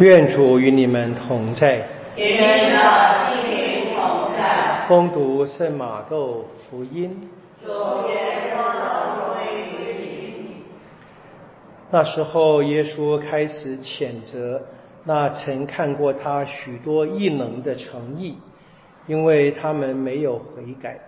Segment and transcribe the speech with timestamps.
[0.00, 1.86] 愿主与你们同在。
[2.16, 4.86] 与你的心灵同在。
[4.88, 7.28] 恭读圣马窦福音。
[7.62, 7.68] 主
[8.08, 10.64] 愿光荣归于你。
[11.90, 14.62] 那时候，耶稣开始谴责
[15.04, 18.38] 那曾看过他许多异能的诚意，
[19.06, 20.98] 因为他们没有悔改。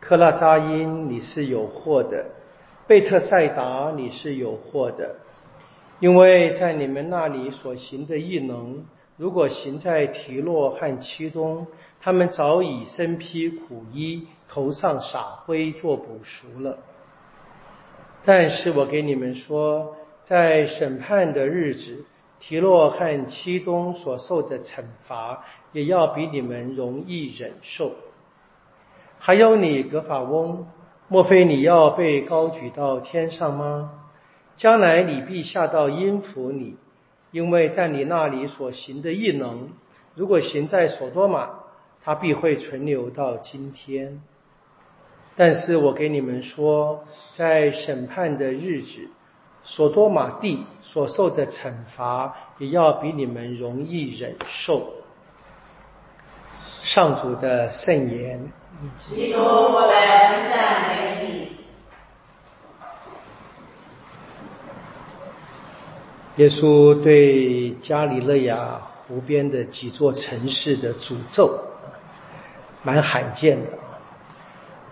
[0.00, 2.24] 克拉扎因，你是有祸的；
[2.86, 5.16] 贝特赛达，你是有祸的。
[6.00, 8.84] 因为在你们那里所行的异能，
[9.18, 11.66] 如果行在提洛和七东，
[12.00, 16.78] 他们早已身披苦衣，头上撒灰做补赎了。
[18.24, 22.06] 但是我给你们说，在审判的日子，
[22.38, 27.92] 提洛和七东所受的惩罚，也要比你们容易忍受。
[29.18, 30.66] 还有你格法翁，
[31.08, 33.99] 莫非你要被高举到天上吗？
[34.60, 36.76] 将来你必下到阴府里，
[37.30, 39.70] 因为在你那里所行的异能，
[40.14, 41.48] 如果行在所多玛，
[42.04, 44.20] 它必会存留到今天。
[45.34, 47.04] 但是我给你们说，
[47.34, 49.08] 在审判的日子，
[49.62, 54.92] 所多玛地所受的惩罚，也要比你们容易忍受。
[56.82, 58.52] 上主的圣言。
[58.94, 61.30] 基督，我们赞美你。
[66.40, 71.52] 耶稣对加里勒亚湖边的几座城市的诅咒，
[72.82, 73.72] 蛮罕见的！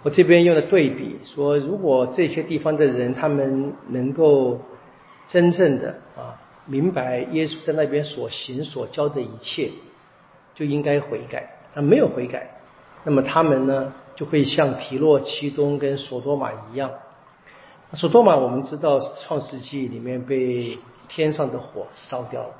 [0.02, 4.60] 我这边用了对比，说如果这些地方的人他们能够
[5.26, 9.70] 真正的啊明白耶稣在那边所行所教的一切，
[10.54, 11.60] 就应该悔改。
[11.72, 12.58] 他没有悔改，
[13.04, 16.90] 那么他们呢就会像提洛、其东跟索多玛一样。
[17.94, 20.78] 索多玛我们知道创世纪里面被。
[21.08, 22.54] 天上的火烧掉了。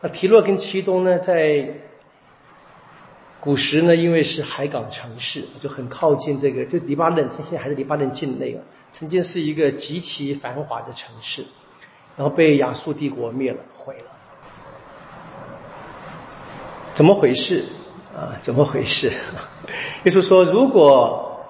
[0.00, 1.68] 那提洛跟其东呢，在
[3.38, 8.62] 古时呢，因为是海港城市，就很靠近这个，就黎巴嫩，现在还是黎巴嫩境内啊。
[8.92, 11.44] 曾经是一个极其繁华的城市，
[12.16, 14.04] 然后被亚述帝国灭了，毁了。
[16.94, 17.64] 怎么回事
[18.16, 18.38] 啊？
[18.42, 19.12] 怎么回事？
[20.04, 21.46] 耶稣说，如果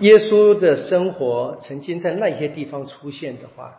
[0.00, 3.74] 耶稣的生活曾经在那些地方出现的话。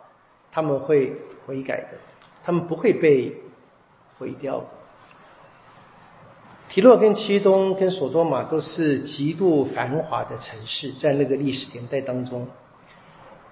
[0.52, 1.16] 他们会
[1.46, 1.88] 悔改的，
[2.44, 3.40] 他们不会被
[4.18, 4.64] 毁掉。
[6.68, 12.46] 提洛跟七东跟索多玛都是极度繁华的城市，在那个历史年代当中，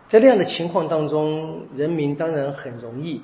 [0.08, 3.22] 在那样的情况当中，人民当然很容易。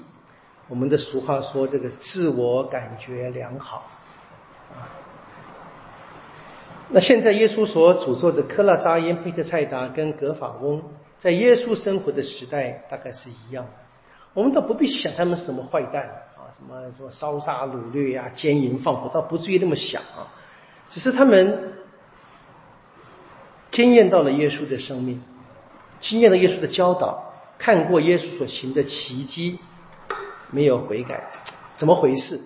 [0.68, 3.90] 我们的俗话说：“这个自我感觉良好。”
[4.74, 4.90] 啊，
[6.88, 10.82] 那现在耶稣所诅咒的科拉扎因、佩特赛达跟格法翁。
[11.24, 13.70] 在耶稣生活的时代，大概是一样的。
[14.34, 16.02] 我们倒不必想他们是什么坏蛋
[16.36, 20.28] 啊，什么什么烧杀掳掠呀、奸淫放火，倒不至于那么想啊。
[20.90, 21.72] 只是他们
[23.70, 25.22] 经验到了耶稣的生命，
[25.98, 29.58] 经验了耶稣的教导，看过耶稣所行的奇迹，
[30.50, 31.24] 没有悔改，
[31.78, 32.38] 怎么回事？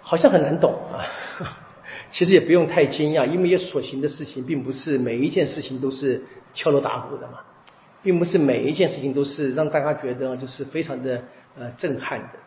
[0.00, 1.04] 好像很难懂啊。
[2.12, 7.38] 其实也不用太惊讶，因为耶稣所行的事情，并不是每一件事情都是敲锣打鼓的嘛，
[8.02, 11.24] 并不是每一件事情都是让大家觉得就是非常的
[11.58, 12.38] 呃震撼的。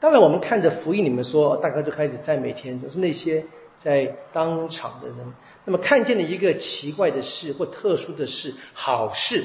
[0.00, 3.44] 当然，我们看着福音里面说，大家就开始赞美天主，是那些
[3.76, 5.18] 在当场的人，
[5.66, 9.44] 那么看见了一个奇怪的事或特殊的事、好事，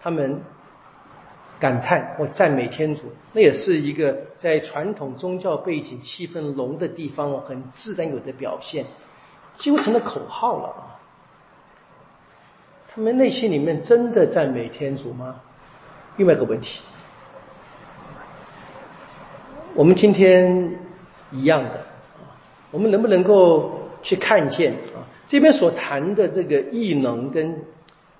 [0.00, 0.40] 他们
[1.60, 8.84] 感叹或赞美天主，那也是一个在传统宗教背景气氛浓的地方很自然有的表现。
[9.54, 10.82] 几乎成了口号了啊！
[12.94, 15.40] 他们内心里面真的赞美天主吗？
[16.16, 16.82] 另外一个问题，
[19.74, 20.78] 我们今天
[21.30, 22.36] 一样的啊，
[22.70, 25.00] 我们能不能够去看见啊？
[25.26, 27.64] 这边所谈的这个异能跟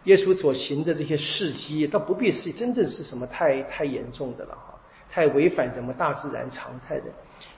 [0.04, 4.72] 耶稣所行的这些事迹，倒不必是真正是什么太太严重的了啊，
[5.10, 7.06] 太违反什么大自然常态的，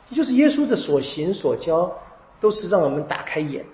[0.08, 1.92] 也就是耶稣的所行所教。
[2.44, 3.64] 都是让我们打开眼，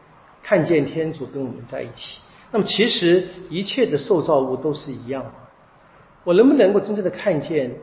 [0.44, 2.20] 看见天主跟我们在一起。
[2.52, 5.32] 那么，其实一切的受造物都是一样的。
[6.22, 7.75] 我能不能够真正的看见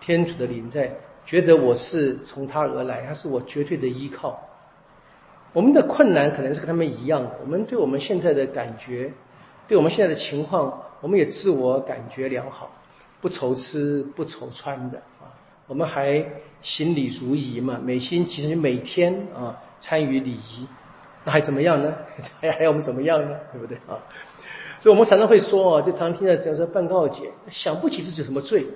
[0.00, 0.96] 天主的临在，
[1.26, 4.40] 觉得我是从他而来，他是我绝对的依靠？
[5.52, 9.12] 我们的困难可能是跟他们一样的，我们对我们现在的感觉，
[9.68, 12.70] 对我们现在的情况，我们也自我感觉良好，
[13.20, 15.36] 不愁吃不愁穿的啊。
[15.66, 16.24] 我们还
[16.62, 19.60] 行礼如仪嘛，每星期实每天啊。
[19.80, 20.68] 参与礼仪，
[21.24, 21.94] 那还怎么样呢？
[22.40, 23.36] 还 还要我们怎么样呢？
[23.52, 23.98] 对不对啊？
[24.80, 28.66] 所以我们常常会说啊，就常听到讲说办告解，想不起自己什么罪，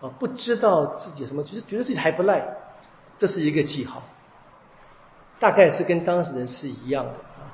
[0.00, 2.44] 啊，不知道自己什么，就是觉得自己还不赖，
[3.16, 4.02] 这是一个记号。
[5.38, 7.48] 大概是跟当事人是一样的啊。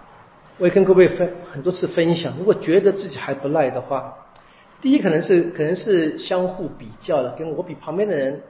[0.59, 4.13] 我也跟各位分很多次分享，如果觉得自己还不赖的话，
[4.81, 8.43] 第一可能是可能是相互比较了，跟我比旁边的人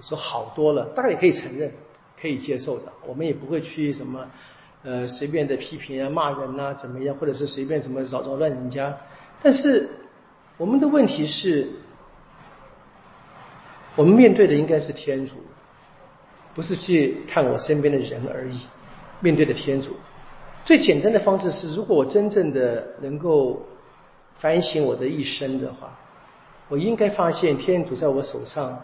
[0.00, 1.72] 说好多了，大概也可以承认，
[2.20, 2.92] 可以接受的。
[3.06, 4.26] 我们也不会去什么
[4.82, 8.96] 呃随便的批评啊、骂人呐怎么样，或者是随便怎么扰扰乱人家。
[9.42, 9.88] 但是
[10.56, 11.70] 我们的问题是，
[13.94, 15.36] 我们面对的应该是天主，
[16.54, 18.60] 不是去看我身边的人而已。
[19.20, 19.96] 面对的天主，
[20.64, 23.60] 最简单的方式是，如果我真正的能够
[24.38, 25.98] 反省我的一生的话，
[26.68, 28.80] 我应该发现天主在我手上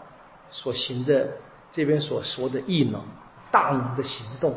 [0.49, 1.29] 所行的
[1.71, 3.01] 这边所说的异能、
[3.55, 4.53] 大能的行动，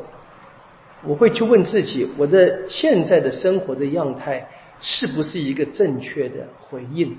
[1.04, 4.48] 我会去问自己：我的现在的生活的样态
[4.80, 7.16] 是不是一个正确的回应？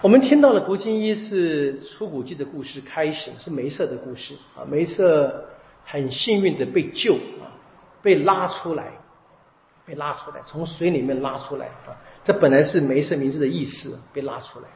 [0.00, 5.46] 我们听到了国经一是出古记的故事开始，是梅瑟的故事啊，梅瑟。
[5.82, 7.50] 很幸运的被救啊，
[8.00, 8.92] 被拉出来，
[9.84, 11.90] 被拉出来，从水里面拉出来啊！
[12.22, 14.68] 这本来是梅瑟名字的意思，被拉出来。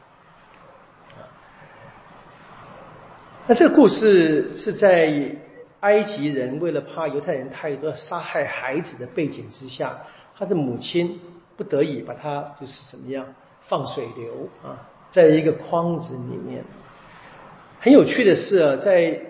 [3.47, 5.33] 那这个故事是在
[5.85, 9.99] 埃及人为了怕犹太人太多杀害孩子的背景之下，
[10.35, 11.21] 他的母亲
[11.55, 13.35] 不得已把他就是怎么样
[13.67, 16.65] 放水流啊，在一个筐子里面。
[17.79, 19.21] 很有趣的是啊，在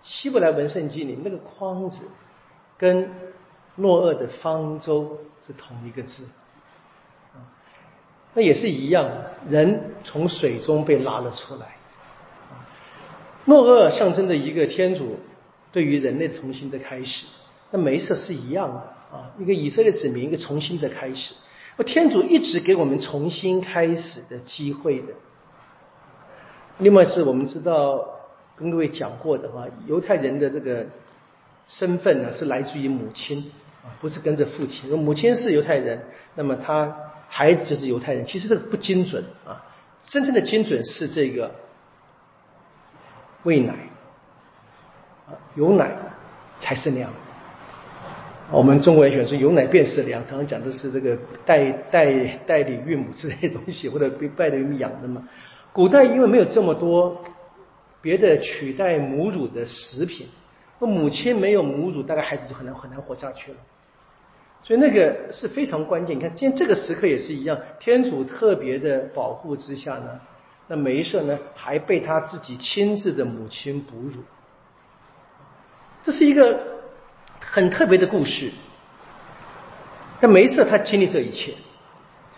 [0.00, 2.04] 希伯来文圣经里那个筐子，
[2.78, 3.10] 跟
[3.74, 6.24] 诺厄的方舟是同一个字，
[8.32, 9.10] 那也是一样，
[9.46, 11.76] 人从水中被拉了出来。
[13.44, 15.18] 诺厄象征着一个天主
[15.78, 17.24] 对于人类重新的开始，
[17.70, 18.80] 那梅瑟是一样的
[19.16, 21.34] 啊，一个以色列子民一个重新的开始。
[21.76, 25.12] 那天主一直给我们重新开始的机会的。
[26.78, 28.16] 另外是我们知道。
[28.56, 30.84] 跟各位讲过的话，犹太人的这个
[31.68, 33.52] 身份呢，是来自于母亲
[33.84, 34.90] 啊，不是跟着父亲。
[34.98, 36.02] 母亲是犹太人，
[36.34, 38.26] 那么他孩子就是犹太人。
[38.26, 39.64] 其实这个不精准啊，
[40.02, 41.54] 真正的精准是这个
[43.44, 43.87] 喂奶，
[45.54, 45.96] 有奶
[46.58, 47.10] 才是娘。
[48.50, 52.12] 我们中国人喜欢说有奶便是娘，常常讲的是这个代代
[52.46, 55.28] 代理孕母之类的东西，或者被代理养的嘛。
[55.72, 57.22] 古代因为没有这么多。
[58.00, 60.28] 别的取代母乳的食品，
[60.78, 63.58] 那母亲没有母乳，大概孩子就很难很难活下去了。
[64.62, 66.16] 所以那个是非常关键。
[66.16, 70.20] 你看，今天这个时刻也是一样，天主特别的保护之下呢，
[70.68, 74.22] 那梅瑟呢还被他自己亲自的母亲哺乳，
[76.02, 76.60] 这是一个
[77.40, 78.50] 很特别的故事。
[80.20, 81.54] 但没事他经历这一切，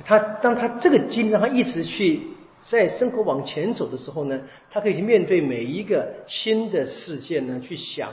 [0.05, 2.29] 他当他这个经历他一直去。
[2.63, 4.39] 在生活往前走的时候呢，
[4.71, 8.11] 他可以去面对每一个新的事件呢，去想，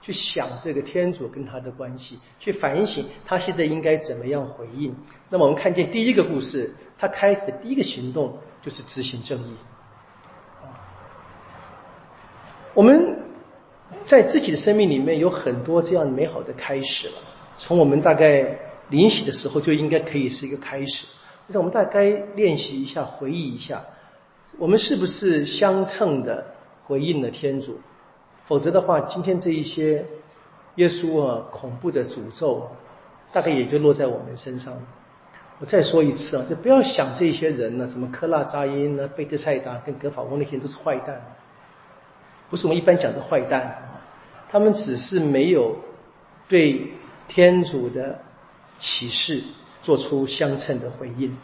[0.00, 4.96] 去想这个天主跟他的关系，去反省他现在应该怎么样回应。
[5.28, 9.54] 那么我们看见第一个故事，他开始的第一个行动就是执行正义。
[12.72, 13.18] 我们
[14.04, 17.14] 在自己的生命里面有很多这样美好的开始了，
[17.56, 18.58] 从我们大概
[18.88, 21.06] 临洗的时候就应该可以是一个开始。
[21.46, 22.04] 那我们大概
[22.34, 23.84] 练习一下，回忆一下，
[24.58, 26.46] 我们是不是相称的
[26.84, 27.80] 回应了天主？
[28.46, 30.04] 否则的话，今天这一些
[30.76, 32.68] 耶稣啊恐怖的诅咒，
[33.32, 34.82] 大概也就落在我们身上了。
[35.58, 41.22] 我再说一次啊，就不要想这些人呢，什么科拉扎因呢、贝特赛达跟格法翁那些都是坏蛋，
[42.50, 44.04] 不是我们一般讲的坏蛋啊，
[44.50, 45.76] 他们只是没有
[46.48, 46.92] 对
[47.28, 48.20] 天主的
[48.78, 49.42] 启示。
[49.82, 51.34] 做出相称的回应，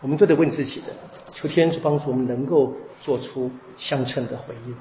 [0.00, 0.86] 我们都得问自己的，
[1.28, 3.48] 求天主帮助我们能够做出
[3.78, 4.74] 相称的回应。